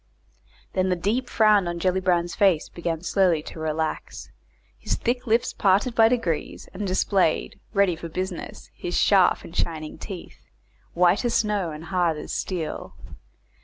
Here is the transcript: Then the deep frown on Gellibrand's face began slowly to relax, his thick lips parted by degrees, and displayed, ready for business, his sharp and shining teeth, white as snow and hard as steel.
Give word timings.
Then 0.73 0.89
the 0.89 0.95
deep 0.95 1.29
frown 1.29 1.67
on 1.67 1.77
Gellibrand's 1.77 2.33
face 2.33 2.69
began 2.69 3.03
slowly 3.03 3.43
to 3.43 3.59
relax, 3.59 4.31
his 4.79 4.95
thick 4.95 5.27
lips 5.27 5.53
parted 5.53 5.93
by 5.93 6.09
degrees, 6.09 6.67
and 6.73 6.87
displayed, 6.87 7.59
ready 7.71 7.95
for 7.95 8.09
business, 8.09 8.71
his 8.73 8.97
sharp 8.97 9.43
and 9.43 9.55
shining 9.55 9.99
teeth, 9.99 10.47
white 10.95 11.23
as 11.23 11.35
snow 11.35 11.69
and 11.69 11.83
hard 11.85 12.17
as 12.17 12.33
steel. 12.33 12.95